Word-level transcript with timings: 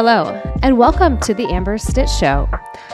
Hello, 0.00 0.40
and 0.62 0.78
welcome 0.78 1.18
to 1.22 1.34
the 1.34 1.48
Amber 1.48 1.76
Stitt 1.76 2.08
Show. 2.08 2.48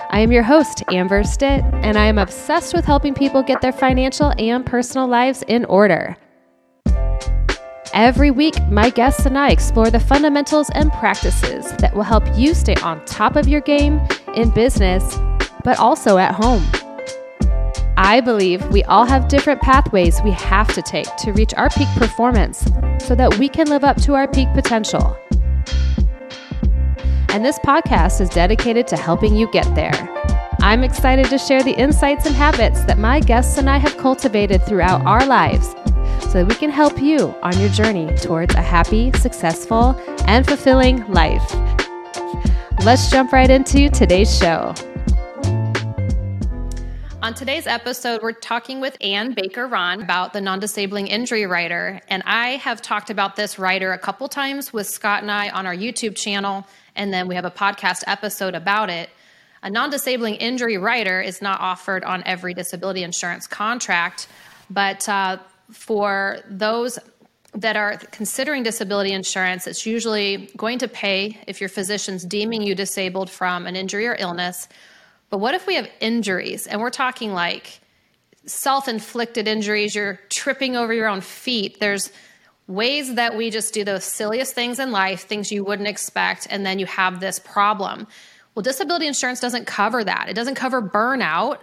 I 0.09 0.21
am 0.21 0.33
your 0.33 0.43
host, 0.43 0.83
Amber 0.91 1.23
Stitt, 1.23 1.63
and 1.83 1.99
I 1.99 2.07
am 2.07 2.17
obsessed 2.17 2.73
with 2.73 2.87
helping 2.87 3.13
people 3.13 3.43
get 3.43 3.61
their 3.61 3.75
financial 3.75 4.33
and 4.39 4.65
personal 4.65 5.07
lives 5.07 5.45
in 5.47 5.67
order. 5.67 6.17
Every 7.93 8.31
week, 8.31 8.55
my 8.71 8.89
guests 8.89 9.27
and 9.27 9.37
I 9.37 9.51
explore 9.51 9.91
the 9.91 10.01
fundamentals 10.01 10.71
and 10.71 10.91
practices 10.93 11.77
that 11.77 11.95
will 11.95 12.05
help 12.05 12.25
you 12.39 12.55
stay 12.55 12.77
on 12.77 13.05
top 13.05 13.37
of 13.37 13.49
your 13.49 13.61
game 13.61 14.01
in 14.35 14.49
business, 14.49 15.19
but 15.63 15.79
also 15.79 16.17
at 16.17 16.35
home. 16.35 16.65
I 17.99 18.23
believe 18.23 18.67
we 18.69 18.83
all 18.85 19.05
have 19.05 19.29
different 19.29 19.61
pathways 19.61 20.23
we 20.23 20.31
have 20.31 20.73
to 20.73 20.81
take 20.81 21.15
to 21.17 21.35
reach 21.35 21.53
our 21.53 21.69
peak 21.69 21.89
performance 21.97 22.65
so 22.99 23.15
that 23.15 23.37
we 23.39 23.51
can 23.51 23.69
live 23.69 23.85
up 23.85 23.99
to 24.05 24.15
our 24.15 24.27
peak 24.27 24.49
potential 24.55 25.15
and 27.35 27.45
this 27.45 27.59
podcast 27.59 28.21
is 28.21 28.29
dedicated 28.29 28.87
to 28.87 28.97
helping 28.97 29.35
you 29.35 29.51
get 29.51 29.67
there. 29.75 29.91
I'm 30.61 30.85
excited 30.85 31.27
to 31.31 31.37
share 31.37 31.65
the 31.65 31.73
insights 31.73 32.27
and 32.27 32.35
habits 32.37 32.85
that 32.85 32.97
my 32.97 33.19
guests 33.19 33.59
and 33.59 33.69
I 33.69 33.79
have 33.79 33.97
cultivated 33.97 34.63
throughout 34.63 35.05
our 35.05 35.27
lives 35.27 35.67
so 36.31 36.35
that 36.35 36.47
we 36.47 36.55
can 36.55 36.71
help 36.71 37.03
you 37.03 37.35
on 37.43 37.59
your 37.59 37.71
journey 37.71 38.07
towards 38.19 38.55
a 38.55 38.63
happy, 38.63 39.11
successful, 39.15 40.01
and 40.29 40.47
fulfilling 40.47 41.05
life. 41.11 41.43
Let's 42.85 43.11
jump 43.11 43.33
right 43.33 43.51
into 43.51 43.89
today's 43.89 44.39
show. 44.39 44.73
On 47.21 47.35
today's 47.35 47.67
episode, 47.67 48.23
we're 48.23 48.33
talking 48.33 48.81
with 48.81 48.97
Ann 49.01 49.33
Baker 49.33 49.67
Ronn 49.67 50.03
about 50.05 50.35
the 50.35 50.41
non 50.41 50.61
disabling 50.61 51.09
injury 51.09 51.47
rider. 51.47 52.01
And 52.09 52.23
I 52.27 52.51
have 52.59 52.81
talked 52.81 53.11
about 53.11 53.35
this 53.35 53.59
rider 53.59 53.93
a 53.93 53.99
couple 53.99 54.29
times 54.29 54.73
with 54.73 54.87
Scott 54.87 55.23
and 55.23 55.33
I 55.33 55.49
on 55.49 55.67
our 55.67 55.75
YouTube 55.75 56.15
channel 56.15 56.65
and 56.97 57.13
then 57.13 57.29
we 57.29 57.35
have 57.35 57.45
a 57.45 57.51
podcast 57.51 58.05
episode 58.07 58.55
about 58.55 58.91
it. 58.91 59.11
A 59.63 59.71
non 59.71 59.91
disabling 59.91 60.35
injury 60.37 60.77
rider 60.77 61.21
is 61.21 61.41
not 61.41 61.61
offered 61.61 62.05
on 62.05 62.23
every 62.27 62.55
disability 62.55 63.03
insurance 63.03 63.47
contract, 63.47 64.29
but 64.71 65.09
uh, 65.09 65.39
for 65.71 66.39
those 66.49 66.99
that 67.55 67.77
are 67.77 67.97
considering 68.11 68.63
disability 68.63 69.13
insurance, 69.13 69.67
it's 69.67 69.87
usually 69.87 70.51
going 70.57 70.79
to 70.81 70.89
pay 70.89 71.39
if 71.47 71.61
your 71.61 71.69
physician's 71.69 72.25
deeming 72.25 72.63
you 72.63 72.75
disabled 72.75 73.31
from 73.31 73.67
an 73.67 73.77
injury 73.77 74.07
or 74.07 74.17
illness. 74.19 74.69
But 75.31 75.39
what 75.39 75.55
if 75.55 75.67
we 75.67 75.77
have 75.77 75.89
injuries? 76.01 76.67
And 76.67 76.81
we're 76.81 76.91
talking 76.91 77.33
like 77.33 77.81
self 78.47 78.89
inflicted 78.89 79.49
injuries, 79.49 79.95
you're 79.95 80.21
tripping 80.29 80.77
over 80.77 80.93
your 80.93 81.09
own 81.09 81.21
feet. 81.21 81.81
There's 81.81 82.11
ways 82.67 83.15
that 83.15 83.37
we 83.37 83.51
just 83.51 83.75
do 83.75 83.85
the 83.85 84.01
silliest 84.01 84.55
things 84.55 84.79
in 84.79 84.91
life, 84.91 85.23
things 85.23 85.53
you 85.53 85.65
wouldn't 85.65 85.89
expect, 85.89 86.47
and 86.51 86.65
then 86.65 86.79
you 86.79 86.87
have 86.87 87.21
this 87.21 87.39
problem. 87.39 88.07
Well, 88.55 88.63
disability 88.63 89.07
insurance 89.07 89.41
doesn't 89.41 89.67
cover 89.67 90.03
that. 90.05 90.29
It 90.29 90.35
doesn't 90.35 90.55
cover 90.55 90.81
burnout. 90.81 91.59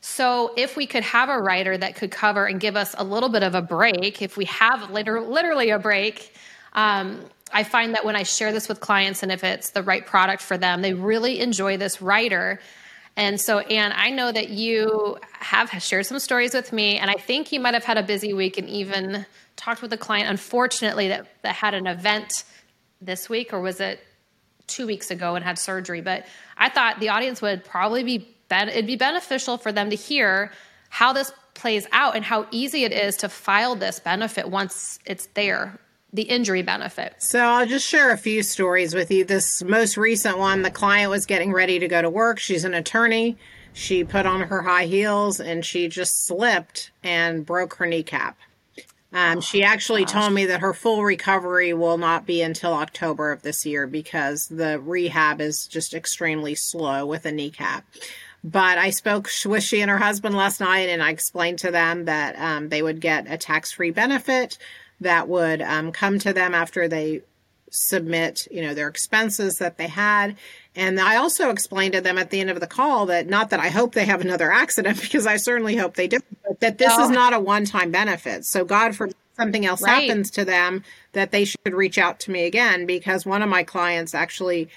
So, 0.00 0.52
if 0.56 0.76
we 0.76 0.86
could 0.86 1.02
have 1.02 1.28
a 1.28 1.38
rider 1.38 1.76
that 1.76 1.96
could 1.96 2.12
cover 2.12 2.46
and 2.46 2.60
give 2.60 2.76
us 2.76 2.94
a 2.96 3.02
little 3.02 3.28
bit 3.28 3.42
of 3.42 3.56
a 3.56 3.62
break, 3.62 4.22
if 4.22 4.36
we 4.36 4.44
have 4.44 4.90
literally 4.90 5.70
a 5.70 5.78
break, 5.78 6.32
um, 6.74 7.24
I 7.52 7.64
find 7.64 7.94
that 7.94 8.04
when 8.04 8.14
I 8.14 8.22
share 8.22 8.52
this 8.52 8.68
with 8.68 8.78
clients 8.80 9.22
and 9.22 9.32
if 9.32 9.42
it's 9.42 9.70
the 9.70 9.82
right 9.82 10.06
product 10.06 10.42
for 10.42 10.56
them, 10.56 10.82
they 10.82 10.94
really 10.94 11.40
enjoy 11.40 11.76
this 11.76 12.00
rider. 12.00 12.60
And 13.18 13.40
so, 13.40 13.58
Ann, 13.58 13.92
I 13.96 14.10
know 14.10 14.30
that 14.30 14.50
you 14.50 15.18
have 15.32 15.70
shared 15.82 16.06
some 16.06 16.20
stories 16.20 16.54
with 16.54 16.72
me, 16.72 16.98
and 16.98 17.10
I 17.10 17.14
think 17.14 17.50
you 17.50 17.58
might 17.58 17.74
have 17.74 17.82
had 17.82 17.98
a 17.98 18.02
busy 18.04 18.32
week 18.32 18.58
and 18.58 18.68
even 18.68 19.26
talked 19.56 19.82
with 19.82 19.92
a 19.92 19.96
client, 19.96 20.30
unfortunately, 20.30 21.08
that, 21.08 21.26
that 21.42 21.56
had 21.56 21.74
an 21.74 21.88
event 21.88 22.44
this 23.00 23.28
week, 23.28 23.52
or 23.52 23.60
was 23.60 23.80
it 23.80 23.98
two 24.68 24.86
weeks 24.86 25.10
ago 25.10 25.34
and 25.34 25.44
had 25.44 25.58
surgery? 25.58 26.00
But 26.00 26.26
I 26.56 26.68
thought 26.68 27.00
the 27.00 27.08
audience 27.08 27.42
would 27.42 27.64
probably 27.64 28.04
be, 28.04 28.36
it'd 28.52 28.86
be 28.86 28.94
beneficial 28.94 29.58
for 29.58 29.72
them 29.72 29.90
to 29.90 29.96
hear 29.96 30.52
how 30.88 31.12
this 31.12 31.32
plays 31.54 31.88
out 31.90 32.14
and 32.14 32.24
how 32.24 32.46
easy 32.52 32.84
it 32.84 32.92
is 32.92 33.16
to 33.16 33.28
file 33.28 33.74
this 33.74 33.98
benefit 33.98 34.48
once 34.48 35.00
it's 35.04 35.26
there 35.34 35.80
the 36.12 36.22
injury 36.22 36.62
benefit. 36.62 37.14
So 37.18 37.40
I'll 37.40 37.66
just 37.66 37.86
share 37.86 38.10
a 38.10 38.18
few 38.18 38.42
stories 38.42 38.94
with 38.94 39.10
you. 39.10 39.24
This 39.24 39.62
most 39.62 39.96
recent 39.96 40.38
one, 40.38 40.62
the 40.62 40.70
client 40.70 41.10
was 41.10 41.26
getting 41.26 41.52
ready 41.52 41.78
to 41.78 41.88
go 41.88 42.00
to 42.00 42.08
work. 42.08 42.38
She's 42.38 42.64
an 42.64 42.74
attorney. 42.74 43.36
She 43.72 44.04
put 44.04 44.26
on 44.26 44.40
her 44.42 44.62
high 44.62 44.86
heels 44.86 45.38
and 45.38 45.64
she 45.64 45.88
just 45.88 46.26
slipped 46.26 46.90
and 47.02 47.44
broke 47.44 47.74
her 47.74 47.86
kneecap. 47.86 48.38
Um, 49.12 49.40
she 49.40 49.62
actually 49.62 50.04
Gosh. 50.04 50.12
told 50.12 50.32
me 50.32 50.46
that 50.46 50.60
her 50.60 50.74
full 50.74 51.02
recovery 51.02 51.72
will 51.72 51.96
not 51.96 52.26
be 52.26 52.42
until 52.42 52.74
October 52.74 53.32
of 53.32 53.42
this 53.42 53.64
year 53.64 53.86
because 53.86 54.48
the 54.48 54.78
rehab 54.80 55.40
is 55.40 55.66
just 55.66 55.94
extremely 55.94 56.54
slow 56.54 57.06
with 57.06 57.24
a 57.24 57.32
kneecap. 57.32 57.86
But 58.44 58.78
I 58.78 58.90
spoke 58.90 59.30
with 59.46 59.62
she 59.62 59.80
and 59.80 59.90
her 59.90 59.98
husband 59.98 60.36
last 60.36 60.60
night, 60.60 60.88
and 60.88 61.02
I 61.02 61.10
explained 61.10 61.58
to 61.60 61.70
them 61.70 62.04
that 62.04 62.38
um, 62.38 62.68
they 62.68 62.82
would 62.82 63.00
get 63.00 63.30
a 63.30 63.36
tax 63.36 63.72
free 63.72 63.90
benefit 63.90 64.58
that 65.00 65.28
would 65.28 65.62
um, 65.62 65.92
come 65.92 66.18
to 66.18 66.32
them 66.32 66.54
after 66.54 66.88
they 66.88 67.22
submit, 67.70 68.48
you 68.50 68.62
know, 68.62 68.74
their 68.74 68.88
expenses 68.88 69.58
that 69.58 69.76
they 69.76 69.86
had. 69.86 70.36
And 70.74 70.98
I 71.00 71.16
also 71.16 71.50
explained 71.50 71.94
to 71.94 72.00
them 72.00 72.18
at 72.18 72.30
the 72.30 72.40
end 72.40 72.50
of 72.50 72.60
the 72.60 72.66
call 72.66 73.06
that 73.06 73.26
not 73.26 73.50
that 73.50 73.60
I 73.60 73.68
hope 73.68 73.94
they 73.94 74.06
have 74.06 74.20
another 74.20 74.50
accident 74.50 75.00
because 75.02 75.26
I 75.26 75.36
certainly 75.36 75.76
hope 75.76 75.94
they 75.94 76.08
do, 76.08 76.18
but 76.46 76.60
that 76.60 76.78
this 76.78 76.96
is 76.98 77.10
not 77.10 77.32
a 77.32 77.40
one 77.40 77.64
time 77.64 77.90
benefit. 77.90 78.44
So 78.44 78.64
God 78.64 78.96
forbid 78.96 79.16
something 79.36 79.66
else 79.66 79.82
right. 79.82 80.08
happens 80.08 80.30
to 80.32 80.44
them 80.44 80.82
that 81.12 81.30
they 81.30 81.44
should 81.44 81.72
reach 81.72 81.98
out 81.98 82.18
to 82.20 82.30
me 82.30 82.44
again 82.44 82.86
because 82.86 83.24
one 83.24 83.42
of 83.42 83.48
my 83.48 83.62
clients 83.62 84.14
actually 84.14 84.68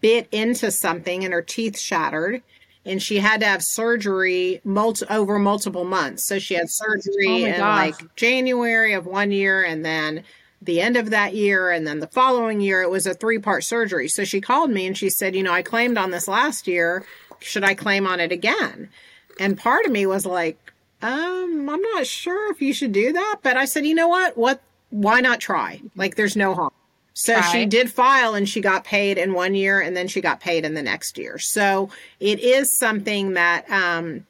bit 0.00 0.26
into 0.32 0.70
something 0.70 1.24
and 1.24 1.32
her 1.32 1.42
teeth 1.42 1.78
shattered 1.78 2.42
and 2.86 3.02
she 3.02 3.18
had 3.18 3.40
to 3.40 3.46
have 3.46 3.62
surgery 3.62 4.60
multi- 4.64 5.06
over 5.10 5.38
multiple 5.38 5.84
months. 5.84 6.22
So 6.22 6.38
she 6.38 6.54
had 6.54 6.70
surgery 6.70 7.44
oh 7.44 7.46
in 7.46 7.56
gosh. 7.56 7.90
like 8.00 8.14
January 8.14 8.94
of 8.94 9.06
one 9.06 9.32
year 9.32 9.64
and 9.64 9.84
then 9.84 10.22
the 10.62 10.80
end 10.80 10.96
of 10.96 11.10
that 11.10 11.34
year 11.34 11.70
and 11.70 11.86
then 11.86 11.98
the 11.98 12.06
following 12.06 12.60
year 12.60 12.80
it 12.82 12.90
was 12.90 13.06
a 13.06 13.12
three 13.14 13.38
part 13.38 13.64
surgery. 13.64 14.08
So 14.08 14.24
she 14.24 14.40
called 14.40 14.70
me 14.70 14.86
and 14.86 14.96
she 14.96 15.10
said 15.10 15.34
you 15.34 15.42
know 15.42 15.52
i 15.52 15.62
claimed 15.62 15.98
on 15.98 16.12
this 16.12 16.28
last 16.28 16.66
year. 16.66 17.04
Should 17.40 17.64
i 17.64 17.74
claim 17.74 18.06
on 18.06 18.20
it 18.20 18.32
again? 18.32 18.88
And 19.38 19.58
part 19.58 19.84
of 19.84 19.92
me 19.92 20.06
was 20.06 20.24
like 20.24 20.72
um 21.02 21.68
i'm 21.68 21.82
not 21.82 22.06
sure 22.06 22.50
if 22.52 22.62
you 22.62 22.72
should 22.72 22.92
do 22.92 23.12
that. 23.12 23.40
But 23.42 23.56
i 23.56 23.64
said 23.64 23.84
you 23.84 23.94
know 23.94 24.08
what? 24.08 24.38
What? 24.38 24.62
Why 24.90 25.20
not 25.20 25.40
try? 25.40 25.82
Like 25.96 26.14
there's 26.14 26.36
no 26.36 26.54
harm 26.54 26.70
so 27.18 27.40
she 27.40 27.64
did 27.64 27.90
file 27.90 28.34
and 28.34 28.48
she 28.48 28.60
got 28.60 28.84
paid 28.84 29.16
in 29.16 29.32
one 29.32 29.54
year 29.54 29.80
and 29.80 29.96
then 29.96 30.06
she 30.06 30.20
got 30.20 30.40
paid 30.40 30.64
in 30.64 30.74
the 30.74 30.82
next 30.82 31.16
year 31.16 31.38
so 31.38 31.88
it 32.20 32.40
is 32.40 32.76
something 32.76 33.32
that 33.32 33.68
um 33.70 34.26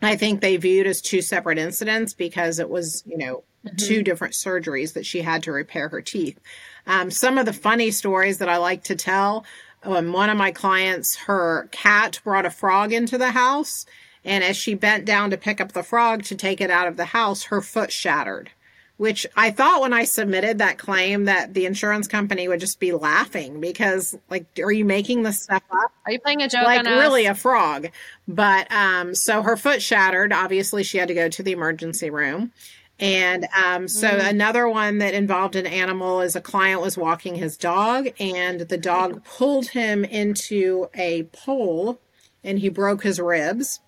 I 0.00 0.16
think 0.16 0.40
they 0.40 0.56
viewed 0.56 0.86
as 0.86 1.00
two 1.00 1.22
separate 1.22 1.58
incidents 1.58 2.14
because 2.14 2.58
it 2.58 2.70
was, 2.70 3.02
you 3.06 3.18
know, 3.18 3.42
mm-hmm. 3.66 3.76
two 3.76 4.02
different 4.02 4.34
surgeries 4.34 4.92
that 4.92 5.06
she 5.06 5.22
had 5.22 5.42
to 5.44 5.52
repair 5.52 5.88
her 5.88 6.00
teeth. 6.00 6.38
Um, 6.86 7.10
some 7.10 7.36
of 7.36 7.46
the 7.46 7.52
funny 7.52 7.90
stories 7.90 8.38
that 8.38 8.48
I 8.48 8.58
like 8.58 8.84
to 8.84 8.96
tell 8.96 9.44
um, 9.82 10.12
one 10.12 10.30
of 10.30 10.36
my 10.36 10.52
clients, 10.52 11.16
her 11.16 11.68
cat 11.72 12.20
brought 12.24 12.46
a 12.46 12.50
frog 12.50 12.92
into 12.92 13.18
the 13.18 13.32
house. 13.32 13.86
And 14.24 14.44
as 14.44 14.56
she 14.56 14.74
bent 14.74 15.04
down 15.04 15.30
to 15.30 15.36
pick 15.36 15.60
up 15.60 15.72
the 15.72 15.82
frog 15.82 16.22
to 16.24 16.34
take 16.34 16.60
it 16.60 16.70
out 16.70 16.88
of 16.88 16.96
the 16.96 17.06
house, 17.06 17.44
her 17.44 17.60
foot 17.60 17.92
shattered 17.92 18.50
which 18.98 19.26
I 19.36 19.50
thought 19.52 19.80
when 19.80 19.92
I 19.92 20.04
submitted 20.04 20.58
that 20.58 20.76
claim 20.76 21.24
that 21.24 21.54
the 21.54 21.66
insurance 21.66 22.06
company 22.06 22.48
would 22.48 22.60
just 22.60 22.78
be 22.80 22.92
laughing 22.92 23.60
because 23.60 24.18
like 24.28 24.46
are 24.62 24.72
you 24.72 24.84
making 24.84 25.22
this 25.22 25.40
stuff 25.40 25.62
up? 25.70 25.92
Are 26.04 26.12
you 26.12 26.20
playing 26.20 26.42
a 26.42 26.48
joke 26.48 26.64
like 26.64 26.84
really 26.84 27.26
a 27.26 27.34
frog. 27.34 27.88
But 28.26 28.70
um 28.70 29.14
so 29.14 29.40
her 29.42 29.56
foot 29.56 29.80
shattered. 29.80 30.32
Obviously 30.32 30.82
she 30.82 30.98
had 30.98 31.08
to 31.08 31.14
go 31.14 31.28
to 31.28 31.42
the 31.42 31.52
emergency 31.52 32.10
room. 32.10 32.52
And 33.00 33.46
um, 33.56 33.86
so 33.86 34.08
mm. 34.08 34.28
another 34.28 34.68
one 34.68 34.98
that 34.98 35.14
involved 35.14 35.54
an 35.54 35.66
animal 35.66 36.20
is 36.20 36.34
a 36.34 36.40
client 36.40 36.80
was 36.80 36.98
walking 36.98 37.36
his 37.36 37.56
dog 37.56 38.08
and 38.18 38.62
the 38.62 38.76
dog 38.76 39.24
pulled 39.24 39.68
him 39.68 40.04
into 40.04 40.88
a 40.94 41.22
pole 41.24 42.00
and 42.42 42.58
he 42.58 42.68
broke 42.68 43.04
his 43.04 43.20
ribs. 43.20 43.78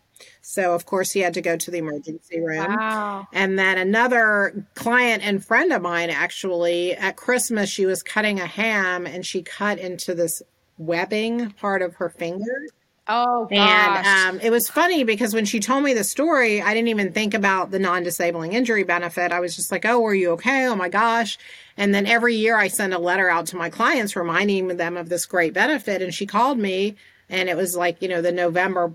So 0.42 0.74
of 0.74 0.86
course 0.86 1.12
he 1.12 1.20
had 1.20 1.34
to 1.34 1.42
go 1.42 1.56
to 1.56 1.70
the 1.70 1.78
emergency 1.78 2.40
room. 2.40 2.74
Wow. 2.74 3.26
And 3.32 3.58
then 3.58 3.78
another 3.78 4.66
client 4.74 5.26
and 5.26 5.44
friend 5.44 5.72
of 5.72 5.82
mine 5.82 6.10
actually 6.10 6.94
at 6.94 7.16
Christmas 7.16 7.70
she 7.70 7.86
was 7.86 8.02
cutting 8.02 8.40
a 8.40 8.46
ham 8.46 9.06
and 9.06 9.24
she 9.24 9.42
cut 9.42 9.78
into 9.78 10.14
this 10.14 10.42
webbing 10.78 11.50
part 11.52 11.82
of 11.82 11.96
her 11.96 12.08
finger 12.08 12.66
Oh, 13.12 13.46
gosh. 13.46 14.06
And 14.06 14.36
um, 14.36 14.40
it 14.40 14.50
was 14.50 14.68
funny 14.68 15.02
because 15.02 15.34
when 15.34 15.44
she 15.44 15.58
told 15.58 15.82
me 15.82 15.94
the 15.94 16.04
story, 16.04 16.62
I 16.62 16.72
didn't 16.74 16.88
even 16.88 17.12
think 17.12 17.34
about 17.34 17.72
the 17.72 17.80
non 17.80 18.04
disabling 18.04 18.52
injury 18.52 18.84
benefit. 18.84 19.32
I 19.32 19.40
was 19.40 19.56
just 19.56 19.72
like, 19.72 19.84
oh, 19.84 19.98
were 19.98 20.14
you 20.14 20.30
okay? 20.32 20.66
Oh 20.66 20.76
my 20.76 20.88
gosh. 20.88 21.36
And 21.76 21.92
then 21.92 22.06
every 22.06 22.36
year 22.36 22.56
I 22.56 22.68
send 22.68 22.94
a 22.94 23.00
letter 23.00 23.28
out 23.28 23.46
to 23.46 23.56
my 23.56 23.68
clients 23.68 24.14
reminding 24.14 24.76
them 24.76 24.96
of 24.96 25.08
this 25.08 25.26
great 25.26 25.52
benefit. 25.52 26.02
And 26.02 26.14
she 26.14 26.24
called 26.24 26.58
me 26.58 26.94
and 27.28 27.48
it 27.48 27.56
was 27.56 27.76
like, 27.76 28.00
you 28.00 28.08
know, 28.08 28.22
the 28.22 28.30
November 28.30 28.94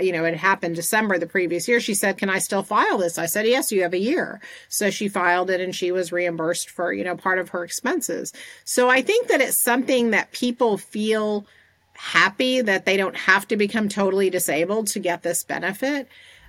you 0.00 0.12
know, 0.12 0.24
it 0.24 0.36
happened 0.36 0.76
December 0.76 1.18
the 1.18 1.26
previous 1.26 1.68
year. 1.68 1.80
She 1.80 1.94
said, 1.94 2.18
Can 2.18 2.30
I 2.30 2.38
still 2.38 2.62
file 2.62 2.98
this? 2.98 3.18
I 3.18 3.26
said, 3.26 3.46
Yes, 3.46 3.72
you 3.72 3.82
have 3.82 3.94
a 3.94 3.98
year. 3.98 4.40
So 4.68 4.90
she 4.90 5.08
filed 5.08 5.50
it 5.50 5.60
and 5.60 5.74
she 5.74 5.92
was 5.92 6.12
reimbursed 6.12 6.70
for, 6.70 6.92
you 6.92 7.04
know, 7.04 7.16
part 7.16 7.38
of 7.38 7.50
her 7.50 7.64
expenses. 7.64 8.32
So 8.64 8.88
I 8.88 9.02
think 9.02 9.28
that 9.28 9.40
it's 9.40 9.62
something 9.62 10.10
that 10.10 10.32
people 10.32 10.78
feel 10.78 11.46
happy 11.94 12.62
that 12.62 12.86
they 12.86 12.96
don't 12.96 13.16
have 13.16 13.46
to 13.48 13.56
become 13.56 13.88
totally 13.88 14.30
disabled 14.30 14.86
to 14.88 14.98
get 14.98 15.22
this 15.22 15.44
benefit. 15.44 16.08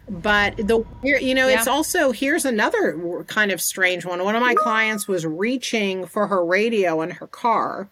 But 0.09 0.57
the 0.57 0.83
you 1.03 1.35
know, 1.35 1.47
yeah. 1.47 1.57
it's 1.59 1.67
also 1.67 2.11
here's 2.11 2.45
another 2.45 3.23
kind 3.27 3.51
of 3.51 3.61
strange 3.61 4.05
one. 4.05 4.23
One 4.23 4.35
of 4.35 4.41
my 4.41 4.55
clients 4.55 5.07
was 5.07 5.25
reaching 5.25 6.05
for 6.05 6.27
her 6.27 6.43
radio 6.43 7.01
in 7.01 7.11
her 7.11 7.27
car 7.27 7.89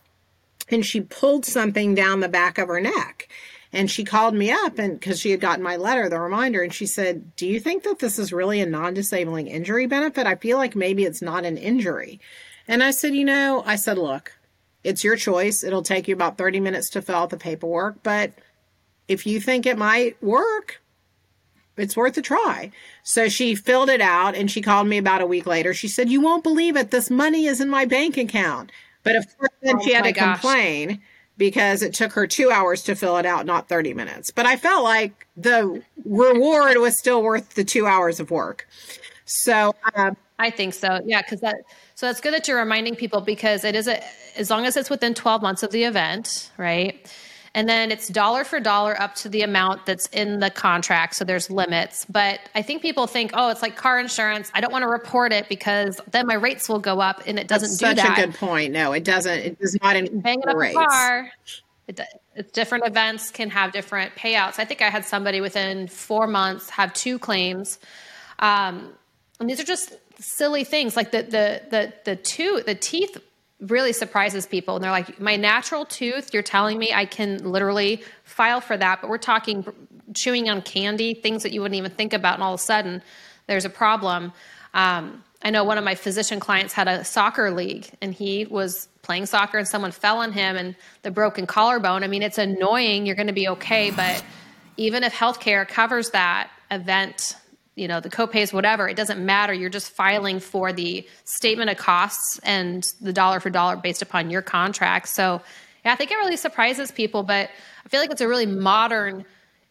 and 0.71 0.85
she 0.85 1.01
pulled 1.01 1.45
something 1.45 1.95
down 1.95 2.19
the 2.19 2.29
back 2.29 2.57
of 2.57 2.67
her 2.67 2.81
neck. 2.81 3.27
And 3.71 3.89
she 3.89 4.03
called 4.03 4.33
me 4.33 4.51
up 4.51 4.79
and 4.79 4.99
because 4.99 5.19
she 5.19 5.29
had 5.29 5.39
gotten 5.39 5.63
my 5.63 5.75
letter, 5.75 6.09
the 6.09 6.19
reminder, 6.19 6.63
and 6.63 6.73
she 6.73 6.87
said, 6.87 7.35
Do 7.35 7.47
you 7.47 7.59
think 7.59 7.83
that 7.83 7.99
this 7.99 8.17
is 8.17 8.33
really 8.33 8.61
a 8.61 8.65
non 8.65 8.95
disabling 8.95 9.47
injury 9.47 9.85
benefit? 9.85 10.25
I 10.25 10.35
feel 10.35 10.57
like 10.57 10.75
maybe 10.75 11.05
it's 11.05 11.21
not 11.21 11.45
an 11.45 11.57
injury. 11.57 12.19
And 12.67 12.81
I 12.83 12.91
said, 12.91 13.13
You 13.13 13.25
know, 13.25 13.63
I 13.65 13.75
said, 13.75 13.99
Look, 13.99 14.33
it's 14.83 15.03
your 15.03 15.15
choice. 15.15 15.63
It'll 15.63 15.83
take 15.83 16.07
you 16.07 16.15
about 16.15 16.37
30 16.37 16.59
minutes 16.59 16.89
to 16.91 17.01
fill 17.01 17.15
out 17.15 17.29
the 17.29 17.37
paperwork, 17.37 18.01
but 18.01 18.31
if 19.07 19.27
you 19.27 19.39
think 19.39 19.65
it 19.65 19.77
might 19.77 20.21
work, 20.21 20.81
it's 21.77 21.97
worth 21.97 22.17
a 22.17 22.21
try. 22.21 22.71
So 23.03 23.29
she 23.29 23.55
filled 23.55 23.89
it 23.89 24.01
out 24.01 24.35
and 24.35 24.49
she 24.49 24.61
called 24.61 24.87
me 24.87 24.97
about 24.97 25.21
a 25.21 25.27
week 25.27 25.45
later. 25.45 25.73
She 25.73 25.87
said, 25.87 26.09
You 26.09 26.21
won't 26.21 26.43
believe 26.43 26.75
it. 26.75 26.91
This 26.91 27.09
money 27.09 27.45
is 27.45 27.61
in 27.61 27.69
my 27.69 27.85
bank 27.85 28.17
account. 28.17 28.71
But 29.03 29.15
of 29.15 29.37
course, 29.37 29.49
then 29.61 29.77
oh 29.77 29.83
she 29.83 29.93
had 29.93 30.03
to 30.03 30.11
gosh. 30.11 30.39
complain 30.41 31.01
because 31.39 31.81
it 31.81 31.93
took 31.93 32.11
her 32.11 32.27
two 32.27 32.51
hours 32.51 32.83
to 32.83 32.95
fill 32.95 33.17
it 33.17 33.25
out, 33.25 33.47
not 33.47 33.67
30 33.69 33.95
minutes. 33.95 34.29
But 34.29 34.45
I 34.45 34.57
felt 34.57 34.83
like 34.83 35.25
the 35.35 35.81
reward 36.05 36.77
was 36.77 36.99
still 36.99 37.23
worth 37.23 37.55
the 37.55 37.63
two 37.63 37.87
hours 37.87 38.19
of 38.19 38.29
work. 38.29 38.67
So 39.25 39.73
um, 39.95 40.17
I 40.37 40.51
think 40.51 40.73
so. 40.73 40.99
Yeah. 41.05 41.21
Cause 41.23 41.39
that, 41.39 41.55
so 41.95 42.05
that's 42.05 42.19
good 42.19 42.33
that 42.33 42.47
you're 42.47 42.59
reminding 42.59 42.95
people 42.95 43.21
because 43.21 43.63
it 43.63 43.73
is 43.73 43.87
a, 43.87 44.03
as 44.37 44.49
long 44.49 44.65
as 44.65 44.75
it's 44.75 44.89
within 44.89 45.13
12 45.13 45.41
months 45.41 45.63
of 45.63 45.71
the 45.71 45.85
event, 45.85 46.51
right? 46.57 47.11
And 47.55 47.67
then 47.67 47.91
it's 47.91 48.07
dollar 48.07 48.43
for 48.43 48.59
dollar 48.59 48.99
up 49.01 49.15
to 49.15 49.29
the 49.29 49.41
amount 49.41 49.85
that's 49.85 50.07
in 50.07 50.39
the 50.39 50.49
contract. 50.49 51.15
So 51.15 51.25
there's 51.25 51.49
limits. 51.49 52.05
But 52.05 52.39
I 52.53 52.61
think 52.61 52.81
people 52.81 53.07
think, 53.07 53.31
oh, 53.33 53.49
it's 53.49 53.61
like 53.61 53.75
car 53.75 53.99
insurance. 53.99 54.51
I 54.53 54.61
don't 54.61 54.71
want 54.71 54.83
to 54.83 54.89
report 54.89 55.33
it 55.33 55.49
because 55.49 55.99
then 56.11 56.27
my 56.27 56.35
rates 56.35 56.69
will 56.69 56.79
go 56.79 56.99
up, 56.99 57.23
and 57.25 57.39
it 57.39 57.47
doesn't 57.47 57.69
that's 57.69 57.77
do 57.77 57.85
such 57.87 57.95
that. 57.97 58.15
Such 58.15 58.25
a 58.25 58.27
good 58.27 58.35
point. 58.35 58.73
No, 58.73 58.93
it 58.93 59.03
doesn't. 59.03 59.39
It 59.39 59.59
does 59.59 59.77
not 59.81 59.95
banging 60.21 60.47
up 60.47 60.55
rates. 60.55 60.75
a 60.75 60.85
car. 60.85 61.31
It, 61.87 61.99
it's 62.35 62.51
different 62.51 62.85
events 62.85 63.31
can 63.31 63.49
have 63.49 63.71
different 63.71 64.15
payouts. 64.15 64.59
I 64.59 64.65
think 64.65 64.81
I 64.81 64.89
had 64.89 65.05
somebody 65.05 65.41
within 65.41 65.87
four 65.87 66.27
months 66.27 66.69
have 66.69 66.93
two 66.93 67.19
claims. 67.19 67.79
Um, 68.37 68.93
and 69.39 69.49
these 69.49 69.59
are 69.59 69.65
just 69.65 69.93
silly 70.19 70.63
things 70.63 70.95
like 70.95 71.11
the 71.11 71.23
the 71.23 71.61
the 71.69 71.93
the 72.05 72.15
two 72.15 72.61
the 72.65 72.75
teeth 72.75 73.17
really 73.59 73.93
surprises 73.93 74.45
people. 74.45 74.75
And 74.75 74.83
they're 74.83 74.91
like, 74.91 75.19
my 75.19 75.35
natural 75.35 75.85
tooth, 75.85 76.33
you're 76.33 76.43
telling 76.43 76.79
me 76.79 76.93
I 76.93 77.05
can 77.05 77.51
literally 77.51 78.03
file 78.23 78.61
for 78.61 78.77
that, 78.77 79.01
but 79.01 79.09
we're 79.09 79.17
talking 79.17 79.65
chewing 80.15 80.49
on 80.49 80.61
candy, 80.61 81.13
things 81.13 81.43
that 81.43 81.51
you 81.51 81.61
wouldn't 81.61 81.77
even 81.77 81.91
think 81.91 82.13
about, 82.13 82.35
and 82.35 82.43
all 82.43 82.53
of 82.53 82.59
a 82.59 82.63
sudden 82.63 83.01
there's 83.47 83.65
a 83.65 83.69
problem. 83.69 84.31
Um, 84.73 85.23
I 85.41 85.49
know 85.51 85.63
one 85.63 85.77
of 85.77 85.83
my 85.83 85.95
physician 85.95 86.39
clients 86.39 86.73
had 86.73 86.87
a 86.87 87.03
soccer 87.03 87.51
league 87.51 87.89
and 88.01 88.13
he 88.13 88.45
was 88.45 88.87
playing 89.01 89.25
soccer 89.25 89.57
and 89.57 89.67
someone 89.67 89.91
fell 89.91 90.19
on 90.19 90.31
him 90.33 90.55
and 90.55 90.75
the 91.01 91.11
broken 91.11 91.47
collarbone. 91.47 92.03
I 92.03 92.07
mean, 92.07 92.21
it's 92.21 92.37
annoying. 92.37 93.05
You're 93.05 93.15
going 93.15 93.27
to 93.27 93.33
be 93.33 93.47
okay. 93.47 93.89
But 93.91 94.23
even 94.77 95.03
if 95.03 95.13
healthcare 95.13 95.67
covers 95.67 96.11
that 96.11 96.51
event, 96.69 97.35
you 97.79 97.87
know 97.87 97.99
the 97.99 98.09
copays 98.09 98.51
whatever 98.53 98.87
it 98.89 98.97
doesn't 98.97 99.23
matter. 99.25 99.53
You're 99.53 99.69
just 99.69 99.91
filing 99.91 100.39
for 100.39 100.73
the 100.73 101.07
statement 101.23 101.69
of 101.69 101.77
costs 101.77 102.39
and 102.43 102.85
the 103.01 103.13
dollar 103.13 103.39
for 103.39 103.49
dollar 103.49 103.77
based 103.77 104.01
upon 104.01 104.29
your 104.29 104.41
contract. 104.41 105.07
So 105.07 105.41
yeah 105.85 105.93
i 105.93 105.95
think 105.95 106.11
it 106.11 106.15
really 106.15 106.37
surprises 106.37 106.91
people 106.91 107.23
but 107.23 107.49
i 107.85 107.89
feel 107.89 107.99
like 107.99 108.11
it's 108.11 108.21
a 108.21 108.27
really 108.27 108.45
modern 108.45 109.25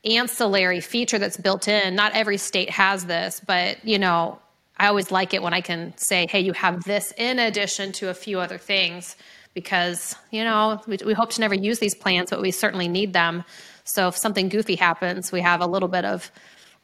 ancillary 0.04 0.80
feature 0.80 1.18
that's 1.18 1.36
built 1.36 1.66
in. 1.66 1.94
Not 1.94 2.12
every 2.12 2.38
state 2.38 2.70
has 2.70 3.06
this 3.06 3.40
but 3.46 3.84
you 3.84 3.98
know 3.98 4.38
i 4.76 4.86
always 4.88 5.10
like 5.10 5.34
it 5.34 5.42
when 5.42 5.54
i 5.54 5.60
can 5.60 5.96
say 5.96 6.26
hey 6.28 6.40
you 6.40 6.52
have 6.52 6.84
this 6.84 7.12
in 7.16 7.38
addition 7.38 7.92
to 7.92 8.08
a 8.08 8.14
few 8.14 8.40
other 8.40 8.58
things 8.58 9.16
because 9.54 10.14
you 10.30 10.44
know 10.44 10.80
we, 10.86 10.98
we 11.04 11.12
hope 11.12 11.30
to 11.30 11.40
never 11.40 11.54
use 11.54 11.78
these 11.78 11.94
plans 11.94 12.30
but 12.30 12.40
we 12.40 12.50
certainly 12.50 12.88
need 12.88 13.12
them. 13.12 13.44
So 13.84 14.08
if 14.08 14.16
something 14.16 14.48
goofy 14.48 14.76
happens 14.76 15.32
we 15.32 15.40
have 15.40 15.60
a 15.60 15.66
little 15.66 15.88
bit 15.88 16.04
of 16.04 16.30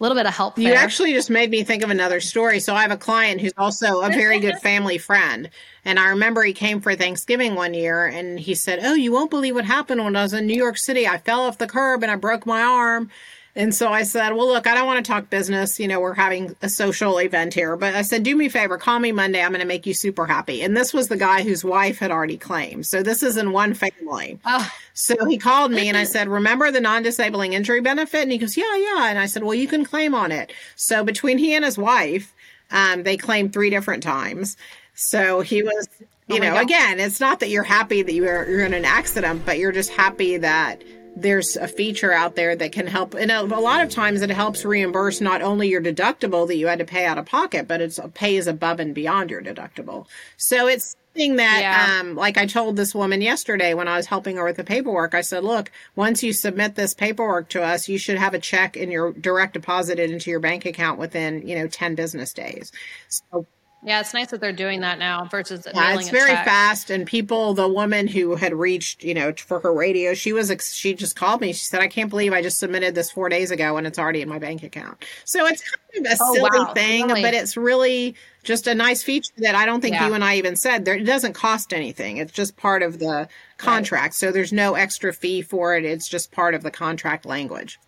little 0.02 0.17
bit 0.17 0.26
of 0.26 0.35
help 0.35 0.56
there. 0.56 0.69
You 0.69 0.75
actually 0.75 1.12
just 1.12 1.31
made 1.31 1.50
me 1.50 1.62
think 1.62 1.82
of 1.82 1.91
another 1.91 2.20
story. 2.20 2.61
So 2.61 2.75
I 2.75 2.82
have 2.82 2.91
a 2.91 2.96
client 2.96 3.41
who's 3.41 3.52
also 3.56 4.00
a 4.00 4.08
very 4.08 4.41
good 4.41 4.58
family 4.62 4.99
friend. 4.99 5.50
And 5.85 5.99
I 5.99 6.08
remember 6.08 6.43
he 6.43 6.52
came 6.52 6.81
for 6.81 6.94
Thanksgiving 6.94 7.55
one 7.55 7.75
year 7.75 8.06
and 8.06 8.38
he 8.38 8.55
said, 8.55 8.81
Oh, 8.82 8.94
you 8.94 9.12
won't 9.12 9.31
believe 9.31 9.55
what 9.55 9.64
happened 9.64 10.05
when 10.05 10.17
I 10.17 10.23
was 10.23 10.32
in 10.32 10.46
New 10.46 10.56
York 10.56 10.79
City. 10.79 11.06
I 11.06 11.19
fell 11.19 11.43
off 11.43 11.58
the 11.58 11.67
curb 11.67 12.02
and 12.02 12.11
I 12.11 12.17
broke 12.17 12.46
my 12.46 12.62
arm. 12.62 13.11
And 13.56 13.72
so 13.72 13.92
I 13.92 14.02
said, 14.02 14.32
Well, 14.32 14.48
look, 14.48 14.66
I 14.66 14.74
don't 14.74 14.86
want 14.86 15.04
to 15.04 15.10
talk 15.10 15.30
business. 15.30 15.78
You 15.78 15.86
know, 15.86 16.00
we're 16.00 16.14
having 16.14 16.56
a 16.60 16.68
social 16.68 17.18
event 17.18 17.54
here. 17.54 17.76
But 17.76 17.94
I 17.94 18.02
said, 18.02 18.24
Do 18.24 18.36
me 18.36 18.46
a 18.46 18.50
favor, 18.50 18.78
call 18.78 18.98
me 18.98 19.12
Monday. 19.12 19.42
I'm 19.42 19.50
going 19.50 19.60
to 19.60 19.66
make 19.66 19.86
you 19.86 19.94
super 19.94 20.26
happy. 20.26 20.62
And 20.62 20.76
this 20.76 20.92
was 20.92 21.08
the 21.08 21.16
guy 21.16 21.42
whose 21.42 21.64
wife 21.64 21.98
had 21.98 22.10
already 22.10 22.36
claimed. 22.36 22.86
So 22.86 23.02
this 23.02 23.22
is 23.22 23.36
in 23.36 23.52
one 23.52 23.74
family. 23.74 24.40
Oh. 24.44 24.70
So 24.94 25.24
he 25.26 25.38
called 25.38 25.70
me 25.70 25.88
and 25.88 25.96
I 25.96 26.04
said, 26.04 26.28
Remember 26.28 26.70
the 26.70 26.80
non 26.80 27.02
disabling 27.02 27.52
injury 27.52 27.80
benefit? 27.80 28.22
And 28.22 28.32
he 28.32 28.38
goes, 28.38 28.56
Yeah, 28.56 28.76
yeah. 28.76 29.08
And 29.08 29.18
I 29.18 29.26
said, 29.26 29.44
Well, 29.44 29.54
you 29.54 29.68
can 29.68 29.84
claim 29.84 30.14
on 30.14 30.32
it. 30.32 30.52
So 30.74 31.04
between 31.04 31.38
he 31.38 31.54
and 31.54 31.64
his 31.64 31.78
wife, 31.78 32.34
um, 32.70 33.04
they 33.04 33.16
claimed 33.16 33.52
three 33.52 33.70
different 33.70 34.02
times. 34.02 34.56
So 34.94 35.40
he 35.40 35.62
was, 35.62 35.88
you 36.28 36.36
oh 36.36 36.38
know, 36.38 36.52
God. 36.54 36.62
again, 36.62 37.00
it's 37.00 37.20
not 37.20 37.40
that 37.40 37.50
you're 37.50 37.62
happy 37.62 38.02
that 38.02 38.12
you're, 38.12 38.48
you're 38.48 38.64
in 38.64 38.74
an 38.74 38.84
accident, 38.84 39.44
but 39.44 39.58
you're 39.58 39.72
just 39.72 39.90
happy 39.90 40.36
that 40.38 40.82
there's 41.16 41.56
a 41.56 41.69
feature 41.69 42.12
out 42.12 42.34
there 42.34 42.56
that 42.56 42.72
can 42.72 42.87
help. 42.87 43.14
And 43.14 43.31
a, 43.31 43.43
a, 43.43 43.61
lot 43.61 43.82
of 43.82 43.90
times 43.90 44.22
it 44.22 44.31
helps 44.31 44.64
reimburse 44.64 45.20
not 45.20 45.43
only 45.43 45.69
your 45.69 45.82
deductible 45.82 46.46
that 46.49 46.56
you 46.56 46.66
had 46.66 46.81
to 46.81 46.84
pay 46.84 47.05
out 47.06 47.19
of 47.19 47.26
pocket, 47.26 47.69
but 47.69 47.81
it's 47.81 48.00
pays 48.14 48.46
above 48.46 48.81
and 48.81 48.94
beyond 48.94 49.31
your 49.31 49.43
deductible. 49.43 50.06
So 50.37 50.66
it's 50.66 50.96
something 51.14 51.37
that, 51.37 51.61
yeah. 51.61 52.00
um, 52.00 52.16
like 52.16 52.37
I 52.37 52.46
told 52.46 52.76
this 52.76 52.94
woman 52.94 53.20
yesterday 53.20 53.75
when 53.75 53.88
I 53.88 53.96
was 53.96 54.06
helping 54.06 54.37
her 54.37 54.44
with 54.44 54.56
the 54.56 54.64
paperwork, 54.64 55.14
I 55.14 55.20
said, 55.20 55.44
look, 55.44 55.70
once 55.94 56.22
you 56.22 56.32
submit 56.32 56.75
this 56.75 56.94
paperwork 56.94 57.49
to 57.50 57.62
us, 57.62 57.88
you 57.88 57.99
should 57.99 58.19
have 58.19 58.34
a 58.34 58.40
check 58.40 58.76
in 58.76 58.90
your 58.90 59.12
direct 59.12 59.55
deposited 59.55 60.10
into 60.10 60.31
your 60.31 60.40
bank 60.40 60.64
account 60.64 60.98
within, 60.98 61.46
you 61.46 61.55
know, 61.56 61.69
10 61.69 61.94
business 61.94 62.32
days. 62.32 62.72
So 63.08 63.46
yeah, 63.84 64.00
it's 64.00 64.14
nice 64.14 64.31
that 64.31 64.41
they're 64.41 64.53
doing 64.53 64.81
that 64.81 64.98
now 64.98 65.26
versus 65.26 65.69
yeah, 65.74 65.94
it's 65.94 66.08
very 66.08 66.34
fast. 66.34 66.88
And 66.88 67.06
people, 67.06 67.53
the 67.53 67.69
woman 67.69 68.08
who 68.08 68.34
had 68.34 68.55
reached, 68.55 69.05
you 69.05 69.12
know, 69.12 69.32
for 69.36 69.60
her 69.60 69.74
radio, 69.74 70.14
she 70.14 70.32
was 70.32 70.50
she 70.74 70.94
just 70.94 71.17
called 71.17 71.43
me. 71.43 71.53
She 71.53 71.64
said, 71.64 71.82
"I 71.82 71.88
can't 71.88 72.08
believe 72.08 72.32
I 72.32 72.41
just 72.41 72.58
submitted 72.58 72.94
this 72.94 73.10
four 73.10 73.29
days 73.29 73.50
ago 73.50 73.76
and 73.76 73.86
it's 73.86 73.98
already 73.98 74.22
in 74.22 74.29
my 74.29 74.38
bank 74.38 74.62
account." 74.62 75.05
So 75.26 75.46
it's 75.46 75.62
kind 75.62 76.06
of 76.06 76.12
a 76.12 76.17
oh, 76.19 76.34
silly 76.34 76.60
wow. 76.64 76.72
thing, 76.72 77.08
really? 77.08 77.20
but 77.20 77.34
it's 77.34 77.58
really 77.58 78.14
just 78.43 78.67
a 78.67 78.74
nice 78.74 79.03
feature 79.03 79.32
that 79.38 79.55
I 79.55 79.67
don't 79.67 79.82
think 79.82 79.96
yeah. 79.96 80.08
you 80.08 80.14
and 80.14 80.24
I 80.24 80.36
even 80.36 80.56
said. 80.56 80.86
There, 80.86 80.96
it 80.96 81.05
doesn't 81.05 81.34
cost 81.34 81.74
anything. 81.74 82.17
It's 82.17 82.32
just 82.32 82.56
part 82.56 82.82
of 82.82 83.00
the 83.00 83.29
contract, 83.58 84.05
right. 84.05 84.14
so 84.14 84.32
there's 84.32 84.53
no 84.53 84.74
extra 84.74 85.12
fee 85.12 85.43
for 85.43 85.76
it. 85.76 85.84
It's 85.84 86.08
just 86.08 86.32
part 86.32 86.55
of 86.55 86.62
the 86.62 86.70
contract 86.70 87.26
language. 87.26 87.79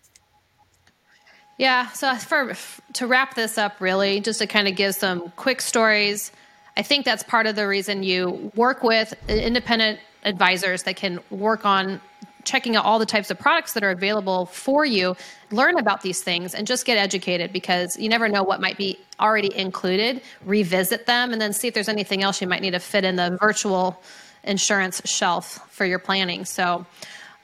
Yeah. 1.57 1.87
So 1.89 2.15
for 2.15 2.53
to 2.93 3.07
wrap 3.07 3.33
this 3.35 3.57
up, 3.57 3.81
really, 3.81 4.19
just 4.19 4.39
to 4.39 4.47
kind 4.47 4.67
of 4.67 4.75
give 4.75 4.95
some 4.95 5.31
quick 5.35 5.61
stories, 5.61 6.31
I 6.75 6.83
think 6.83 7.05
that's 7.05 7.23
part 7.23 7.47
of 7.47 7.55
the 7.55 7.67
reason 7.67 8.03
you 8.03 8.51
work 8.55 8.83
with 8.83 9.15
independent 9.27 9.99
advisors 10.23 10.83
that 10.83 10.95
can 10.95 11.19
work 11.31 11.65
on 11.65 11.99
checking 12.43 12.75
out 12.75 12.85
all 12.85 12.97
the 12.97 13.05
types 13.05 13.29
of 13.29 13.37
products 13.37 13.73
that 13.73 13.83
are 13.83 13.89
available 13.89 14.45
for 14.45 14.85
you, 14.85 15.17
learn 15.51 15.77
about 15.77 16.01
these 16.01 16.21
things, 16.21 16.55
and 16.55 16.65
just 16.65 16.85
get 16.85 16.97
educated 16.97 17.51
because 17.51 17.97
you 17.99 18.07
never 18.07 18.29
know 18.29 18.41
what 18.41 18.61
might 18.61 18.77
be 18.77 18.97
already 19.19 19.53
included. 19.55 20.21
Revisit 20.45 21.05
them 21.07 21.33
and 21.33 21.41
then 21.41 21.51
see 21.51 21.67
if 21.67 21.73
there's 21.73 21.89
anything 21.89 22.23
else 22.23 22.39
you 22.41 22.47
might 22.47 22.61
need 22.61 22.71
to 22.71 22.79
fit 22.79 23.03
in 23.03 23.17
the 23.17 23.37
virtual 23.41 24.01
insurance 24.43 25.01
shelf 25.05 25.67
for 25.71 25.85
your 25.85 25.99
planning. 25.99 26.45
So, 26.45 26.85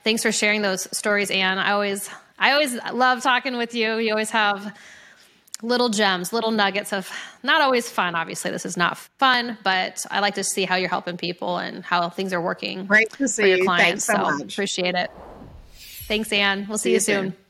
thanks 0.03 0.23
for 0.23 0.31
sharing 0.31 0.61
those 0.61 0.87
stories, 0.95 1.31
Ann. 1.31 1.57
I 1.57 1.71
always 1.71 2.09
I 2.37 2.51
always 2.51 2.77
love 2.93 3.21
talking 3.21 3.57
with 3.57 3.75
you. 3.75 3.97
You 3.97 4.11
always 4.11 4.31
have 4.31 4.75
little 5.61 5.89
gems, 5.89 6.33
little 6.33 6.51
nuggets 6.51 6.91
of 6.93 7.09
not 7.41 7.61
always 7.61 7.89
fun. 7.89 8.15
Obviously, 8.15 8.51
this 8.51 8.65
is 8.65 8.77
not 8.77 8.97
fun, 8.97 9.57
but 9.63 10.05
I 10.11 10.19
like 10.19 10.35
to 10.35 10.43
see 10.43 10.65
how 10.65 10.75
you're 10.75 10.89
helping 10.89 11.17
people 11.17 11.57
and 11.57 11.83
how 11.83 12.09
things 12.09 12.33
are 12.33 12.41
working. 12.41 12.85
Great 12.85 13.11
to 13.13 13.27
see 13.27 13.43
for 13.43 13.47
your 13.47 13.63
clients. 13.65 14.05
Thanks 14.05 14.21
so, 14.21 14.29
so 14.29 14.37
much. 14.37 14.53
Appreciate 14.53 14.95
it. 14.95 15.09
Thanks, 16.07 16.31
Ann. 16.33 16.65
We'll 16.67 16.77
see, 16.77 16.89
see 16.89 16.93
you 16.93 16.99
soon. 16.99 17.31
soon. 17.31 17.42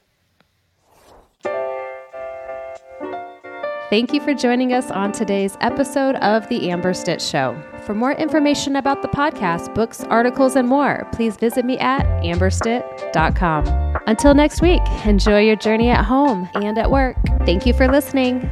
Thank 3.94 4.12
you 4.12 4.22
for 4.22 4.34
joining 4.34 4.74
us 4.74 4.90
on 4.90 5.12
today's 5.12 5.56
episode 5.62 6.16
of 6.16 6.50
The 6.50 6.72
Amber 6.72 6.96
Stitt 6.96 7.22
Show. 7.22 7.56
For 7.86 7.94
more 7.94 8.14
information 8.14 8.76
about 8.76 9.04
the 9.04 9.08
podcast, 9.08 9.76
books, 9.76 10.04
articles, 10.06 10.56
and 10.56 10.68
more, 10.68 11.08
please 11.12 11.38
visit 11.38 11.64
me 11.64 11.78
at 11.78 12.04
amberstitt.com. 12.24 13.68
Until 14.08 14.34
next 14.34 14.64
week, 14.64 14.82
enjoy 15.06 15.42
your 15.42 15.58
journey 15.58 15.90
at 15.90 16.04
home 16.06 16.50
and 16.56 16.80
at 16.80 16.90
work. 16.90 17.18
Thank 17.46 17.68
you 17.68 17.74
for 17.76 17.88
listening. 17.88 18.50